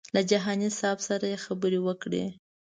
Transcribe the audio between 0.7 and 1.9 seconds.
صاحب سره خبرې